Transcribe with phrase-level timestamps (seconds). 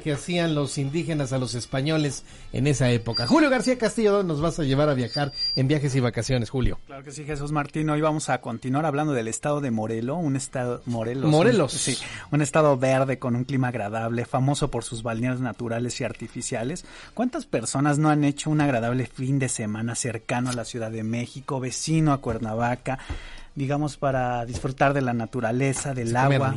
[0.00, 3.26] Que hacían los indígenas a los españoles en esa época.
[3.26, 6.78] Julio García Castillo, nos vas a llevar a viajar en viajes y vacaciones, Julio.
[6.86, 7.90] Claro que sí, Jesús Martín.
[7.90, 11.30] Hoy vamos a continuar hablando del estado de Morelos, un estado Morelos.
[11.30, 11.72] Morelos.
[11.72, 11.98] Un, sí,
[12.30, 16.84] un estado verde con un clima agradable, famoso por sus balnearios naturales y artificiales.
[17.14, 21.02] ¿Cuántas personas no han hecho un agradable fin de semana cercano a la Ciudad de
[21.02, 22.98] México, vecino a Cuernavaca?
[23.54, 26.54] Digamos, para disfrutar de la naturaleza, del agua.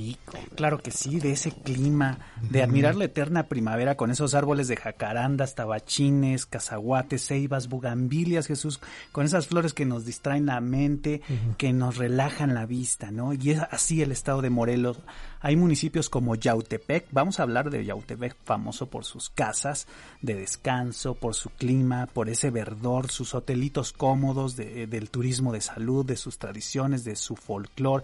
[0.55, 4.77] Claro que sí, de ese clima, de admirar la eterna primavera con esos árboles de
[4.77, 8.79] jacarandas, tabachines, cazaguates, ceibas, bugambilias, Jesús,
[9.11, 11.21] con esas flores que nos distraen la mente,
[11.57, 13.33] que nos relajan la vista, ¿no?
[13.33, 14.99] Y es así el estado de Morelos.
[15.41, 19.87] Hay municipios como Yautepec, vamos a hablar de Yautepec, famoso por sus casas
[20.21, 25.61] de descanso, por su clima, por ese verdor, sus hotelitos cómodos, de, del turismo de
[25.61, 28.03] salud, de sus tradiciones, de su folclore.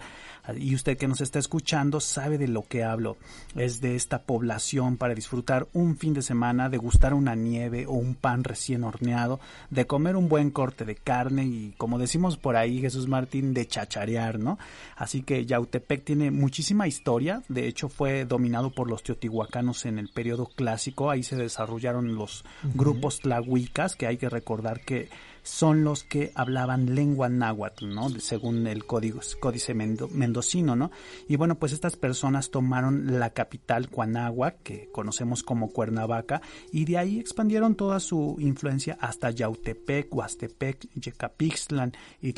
[0.56, 3.16] Y usted que nos está escuchando sabe de lo que hablo.
[3.54, 7.92] Es de esta población para disfrutar un fin de semana, de gustar una nieve o
[7.92, 9.38] un pan recién horneado,
[9.70, 13.66] de comer un buen corte de carne y, como decimos por ahí, Jesús Martín, de
[13.66, 14.58] chacharear, ¿no?
[14.96, 20.08] Así que Yautepec tiene muchísima historia de hecho fue dominado por los teotihuacanos en el
[20.08, 25.08] periodo clásico, ahí se desarrollaron los grupos tlahuicas, que hay que recordar que
[25.42, 28.08] son los que hablaban lengua náhuatl, ¿no?
[28.20, 30.90] Según el código, códice mendocino, ¿no?
[31.28, 36.98] Y bueno, pues estas personas tomaron la capital Cuanáhuac, que conocemos como Cuernavaca, y de
[36.98, 42.32] ahí expandieron toda su influencia hasta Yautepec, Huastepec, Yecapixtlan y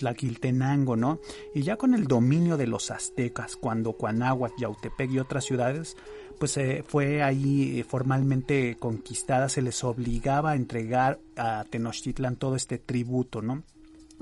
[0.97, 1.21] ¿no?
[1.55, 5.97] Y ya con el dominio de los aztecas, cuando Cuanáhuac, Yautepec y otras ciudades
[6.45, 12.55] pues eh, fue ahí eh, formalmente conquistada, se les obligaba a entregar a Tenochtitlan todo
[12.55, 13.63] este tributo, ¿no?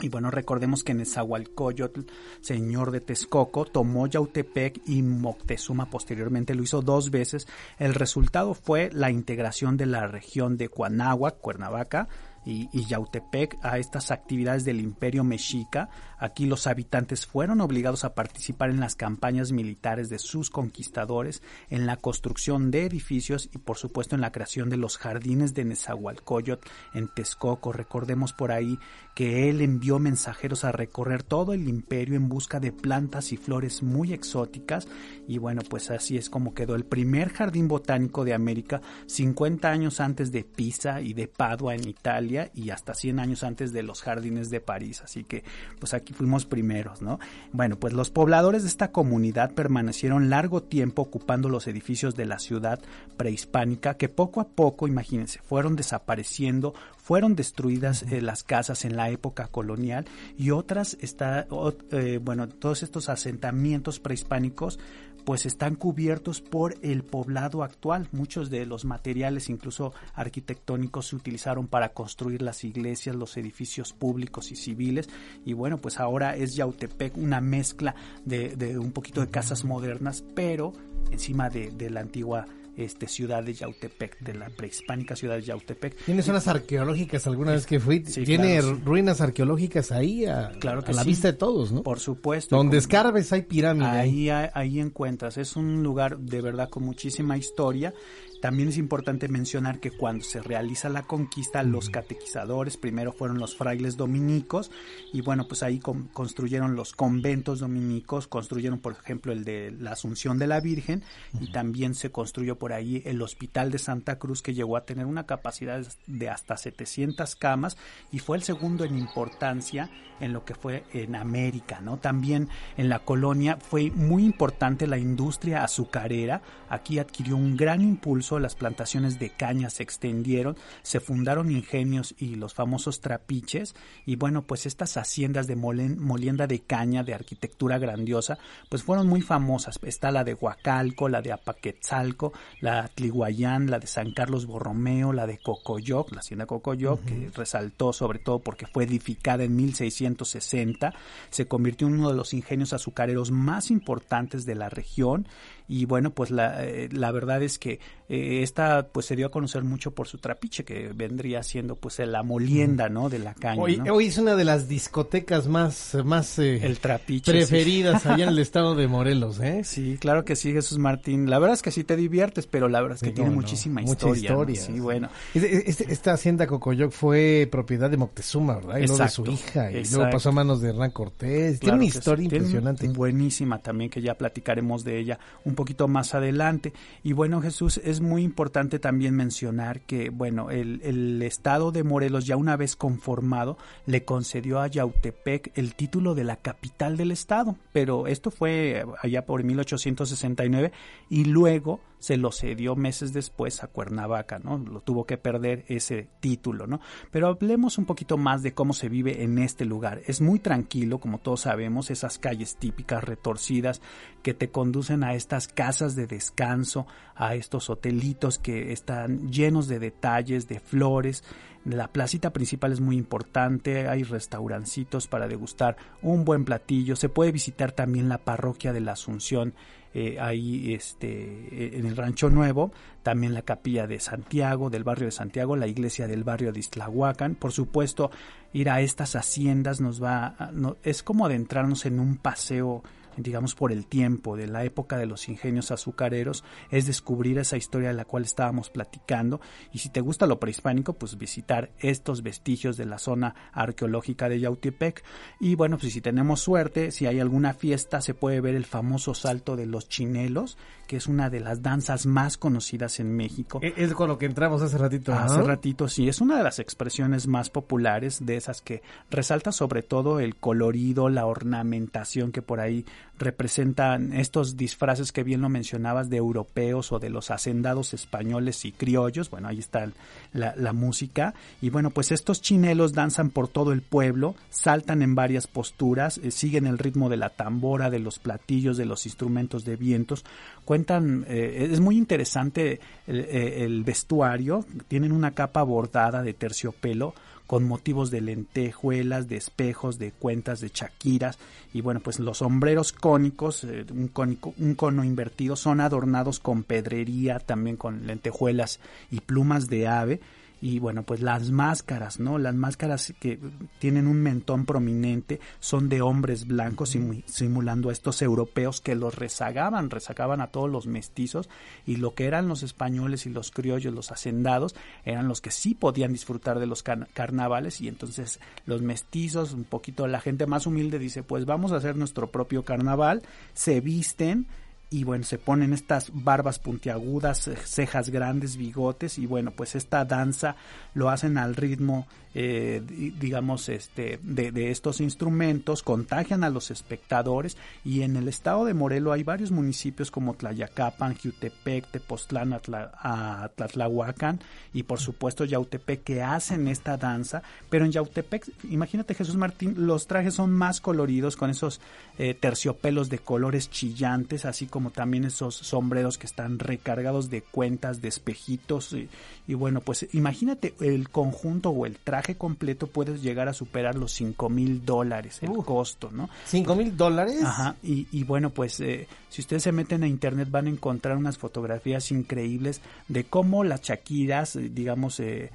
[0.01, 2.03] Y bueno, recordemos que Nezahualcóyotl,
[2.41, 7.49] señor de Texcoco, tomó Yautepec y Moctezuma posteriormente lo hizo dos veces.
[7.77, 12.09] El resultado fue la integración de la región de Cuanáhuac, Cuernavaca,
[12.45, 15.89] y, y, Yautepec a estas actividades del imperio mexica.
[16.19, 21.87] Aquí los habitantes fueron obligados a participar en las campañas militares de sus conquistadores, en
[21.87, 26.69] la construcción de edificios y por supuesto en la creación de los jardines de Nezahualcóyotl
[26.95, 27.73] en Texcoco.
[27.73, 28.79] Recordemos por ahí
[29.15, 33.83] que él envió mensajeros a recorrer todo el imperio en busca de plantas y flores
[33.83, 34.89] muy exóticas
[35.29, 40.01] y bueno pues así es como quedó el primer jardín botánico de América 50 años
[40.01, 44.03] antes de Pisa y de Padua en Italia y hasta 100 años antes de los
[44.03, 45.03] jardines de París.
[45.03, 45.45] Así que
[45.79, 47.19] pues aquí fuimos primeros no
[47.53, 52.39] bueno pues los pobladores de esta comunidad permanecieron largo tiempo ocupando los edificios de la
[52.39, 52.81] ciudad
[53.17, 59.11] prehispánica que poco a poco imagínense fueron desapareciendo fueron destruidas eh, las casas en la
[59.11, 60.07] época colonial
[60.39, 61.47] y otras está
[61.91, 64.79] eh, bueno todos estos asentamientos prehispánicos
[65.25, 68.09] pues están cubiertos por el poblado actual.
[68.13, 74.53] Muchos de los materiales, incluso arquitectónicos, se utilizaron para construir las iglesias, los edificios públicos
[74.53, 75.09] y civiles.
[75.45, 77.95] Y bueno, pues ahora es Yautepec una mezcla
[78.25, 80.73] de, de un poquito de casas modernas, pero
[81.11, 82.47] encima de, de la antigua
[82.77, 85.97] este, ciudad de Yautepec, de la prehispánica ciudad de Yautepec.
[86.05, 88.05] ¿Tiene zonas arqueológicas alguna vez que fui?
[88.07, 88.83] Sí, ¿Tiene claro, sí.
[88.85, 91.09] ruinas arqueológicas ahí a, Claro que a la sí.
[91.09, 91.83] vista de todos, no?
[91.83, 92.57] Por supuesto.
[92.57, 93.87] Donde escarbes hay pirámide.
[93.87, 97.93] Ahí, ahí, ahí encuentras, es un lugar de verdad con muchísima historia.
[98.43, 103.57] También es importante mencionar que cuando se realiza la conquista, los catequizadores primero fueron los
[103.57, 104.71] frailes dominicos
[105.13, 109.93] y bueno, pues ahí con- construyeron los conventos dominicos, construyeron por ejemplo el de la
[109.93, 111.05] Asunción de la Virgen
[111.41, 115.07] y también se construyó por ahí el Hospital de Santa Cruz que llegó a tener
[115.07, 117.77] una capacidad de hasta 700 camas
[118.11, 121.97] y fue el segundo en importancia en lo que fue en América, ¿no?
[121.99, 126.43] También en la colonia fue muy importante la industria azucarera.
[126.69, 132.35] Aquí adquirió un gran impulso las plantaciones de caña se extendieron, se fundaron ingenios y
[132.37, 133.75] los famosos trapiches
[134.07, 138.39] y bueno, pues estas haciendas de molienda de caña de arquitectura grandiosa,
[138.69, 139.79] pues fueron muy famosas.
[139.83, 145.27] Está la de Huacalco, la de Apaquetzalco, la Tlihuayán, la de San Carlos Borromeo, la
[145.27, 150.95] de Cocoyoc, la hacienda Cocoyoc, que resaltó sobre todo porque fue edificada en 1660,
[151.31, 155.27] se convirtió en uno de los ingenios azucareros más importantes de la región
[155.69, 159.31] y bueno, pues la, eh, la verdad es que eh, esta pues se dio a
[159.31, 163.09] conocer mucho por su trapiche, que vendría siendo pues la molienda, ¿no?
[163.09, 163.63] De la caña.
[163.63, 168.31] Hoy, hoy es una de las discotecas más, más eh, el trapiche, preferidas allá en
[168.31, 169.63] el estado de Morelos, ¿eh?
[169.65, 171.31] Sí, claro que sí, Jesús Martín.
[171.31, 174.09] La verdad es que sí te diviertes, pero la verdad es que tiene muchísima historia.
[174.09, 174.61] Mucha historia.
[174.61, 175.09] Sí, bueno.
[175.35, 178.77] esta hacienda Cocoyoc fue propiedad de Moctezuma, ¿verdad?
[178.79, 179.71] Y luego de su hija.
[179.71, 181.61] Y luego pasó a manos de Hernán Cortés.
[181.61, 182.89] tiene una historia impresionante.
[182.89, 186.73] buenísima también, que ya platicaremos de ella un poquito más adelante.
[187.03, 192.27] Y bueno, Jesús, es muy importante también mencionar que, bueno, el, el estado de Morelos,
[192.27, 197.57] ya una vez conformado, le concedió a Yautepec el título de la capital del estado,
[197.73, 200.73] pero esto fue allá por 1869
[201.09, 204.59] y luego se lo cedió meses después a Cuernavaca, ¿no?
[204.59, 206.81] Lo tuvo que perder ese título, ¿no?
[207.13, 210.03] Pero hablemos un poquito más de cómo se vive en este lugar.
[210.09, 213.81] Es muy tranquilo, como todos sabemos, esas calles típicas retorcidas
[214.25, 219.79] que te conducen a estas casas de descanso, a estos hotelitos que están llenos de
[219.79, 221.23] detalles, de flores.
[221.65, 226.97] La placita principal es muy importante, hay restaurancitos para degustar un buen platillo.
[226.97, 229.55] Se puede visitar también la parroquia de la Asunción
[229.95, 232.73] eh, ahí este, en el Rancho Nuevo,
[233.03, 237.37] también la capilla de Santiago, del barrio de Santiago, la iglesia del barrio de Islahuacan.
[237.37, 238.11] Por supuesto,
[238.53, 242.83] ir a estas haciendas nos va, no, es como adentrarnos en un paseo
[243.17, 247.89] digamos por el tiempo de la época de los ingenios azucareros es descubrir esa historia
[247.89, 249.41] de la cual estábamos platicando
[249.73, 254.41] y si te gusta lo prehispánico pues visitar estos vestigios de la zona arqueológica de
[254.41, 255.03] Yautepec
[255.41, 259.15] y bueno pues si tenemos suerte si hay alguna fiesta se puede ver el famoso
[259.15, 260.57] salto de los chinelos
[260.93, 263.61] que es una de las danzas más conocidas en México.
[263.63, 265.15] E, es con lo que entramos hace ratito.
[265.15, 269.83] Hace ratito, sí, es una de las expresiones más populares de esas que resalta sobre
[269.83, 272.85] todo el colorido, la ornamentación que por ahí
[273.19, 278.73] representan estos disfraces que bien lo mencionabas de europeos o de los hacendados españoles y
[278.73, 279.31] criollos.
[279.31, 279.89] Bueno, ahí está
[280.33, 281.35] la, música.
[281.61, 286.31] Y bueno, pues estos chinelos danzan por todo el pueblo, saltan en varias posturas, eh,
[286.31, 290.25] siguen el ritmo de la tambora, de los platillos, de los instrumentos de vientos
[290.65, 297.15] cuentan, eh, es muy interesante eh, el, vestuario, tienen una capa bordada de terciopelo
[297.53, 301.39] con motivos de lentejuelas, de espejos, de cuentas, de chaquiras
[301.75, 306.63] y bueno, pues los sombreros cónicos, eh, un, cónico, un cono invertido, son adornados con
[306.63, 310.21] pedrería, también con lentejuelas y plumas de ave
[310.63, 312.39] y bueno, pues las máscaras, ¿no?
[312.39, 313.41] Las máscaras que
[313.81, 319.91] tienen un mentón prominente son de hombres blancos simulando a estos europeos que los rezagaban,
[319.91, 321.51] rezagaban a todos los mestizos
[321.85, 325.75] y lo que eran los españoles y los criollos, los hacendados, eran los que sí
[325.75, 331.01] podían disfrutar de los carnavales y entonces los mestizos, un poquito la gente más humilde
[331.01, 334.47] dice, pues vamos a hacer nuestro propio carnaval, se visten,
[334.93, 340.55] y bueno, se ponen estas barbas puntiagudas, cejas grandes, bigotes y bueno, pues esta danza
[340.95, 342.83] lo hacen al ritmo eh,
[343.21, 349.13] digamos, este, de, estos instrumentos, contagian a los espectadores y en el estado de Morelos
[349.13, 354.41] hay varios municipios como Tlayacapan, Jutepec, Tepoztlán, Tlatlahuacan
[354.73, 360.07] y por supuesto Yautepec que hacen esta danza, pero en Yautepec, imagínate Jesús Martín, los
[360.07, 361.83] trajes son más coloridos con esos
[362.17, 368.01] eh, terciopelos de colores chillantes, así como también esos sombreros que están recargados de cuentas,
[368.03, 369.09] de espejitos y,
[369.47, 374.13] y bueno, pues imagínate el conjunto o el traje completo puedes llegar a superar los
[374.13, 376.29] 5 mil dólares el costo, ¿no?
[376.51, 377.43] ¿5 mil dólares?
[377.43, 381.39] Ajá, y, bueno, pues eh, si ustedes se meten a internet van a encontrar unas
[381.39, 385.51] fotografías increíbles de cómo las chaquiras, eh, digamos, eh,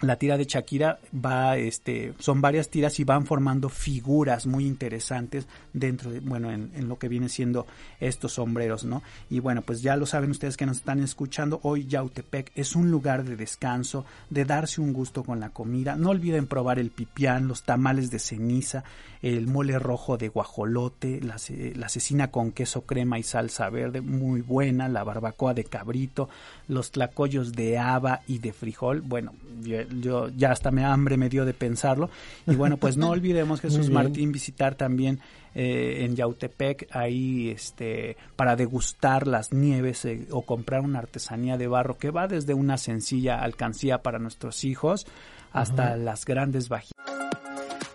[0.00, 5.46] la tira de Shakira va, este, son varias tiras y van formando figuras muy interesantes
[5.72, 7.66] dentro de, bueno, en, lo que viene siendo
[7.98, 9.02] estos sombreros, ¿no?
[9.28, 12.90] Y bueno, pues ya lo saben ustedes que nos están escuchando, hoy Yautepec es un
[12.90, 17.48] lugar de descanso, de darse un gusto con la comida, no olviden probar el pipián,
[17.48, 18.84] los tamales de ceniza,
[19.20, 21.36] el mole rojo de guajolote, la,
[21.74, 26.28] la cecina con queso crema y salsa verde, muy buena, la barbacoa de cabrito,
[26.68, 29.87] los tlacoyos de haba y de frijol, bueno, yo
[30.36, 32.10] ya hasta me hambre me dio de pensarlo.
[32.46, 35.20] Y bueno, pues no olvidemos, Jesús Martín, visitar también
[35.54, 41.66] eh, en Yautepec, ahí este, para degustar las nieves eh, o comprar una artesanía de
[41.66, 45.06] barro que va desde una sencilla alcancía para nuestros hijos
[45.52, 46.92] hasta las grandes vajillas.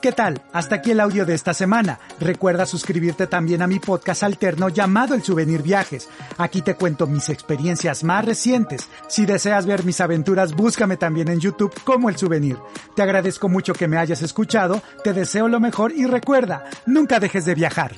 [0.03, 0.41] ¿Qué tal?
[0.51, 1.97] Hasta aquí el audio de esta semana.
[2.19, 6.09] Recuerda suscribirte también a mi podcast alterno llamado El Souvenir Viajes.
[6.37, 8.89] Aquí te cuento mis experiencias más recientes.
[9.07, 12.57] Si deseas ver mis aventuras, búscame también en YouTube como El Souvenir.
[12.97, 17.45] Te agradezco mucho que me hayas escuchado, te deseo lo mejor y recuerda, nunca dejes
[17.45, 17.93] de viajar.